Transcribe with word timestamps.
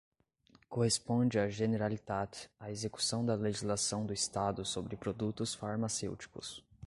Corresponde 0.67 1.37
à 1.37 1.47
Generalitat 1.47 2.49
a 2.59 2.71
execução 2.71 3.23
da 3.23 3.35
legislação 3.35 4.03
do 4.03 4.11
Estado 4.11 4.65
sobre 4.65 4.97
produtos 4.97 5.53
farmacêuticos. 5.53 6.65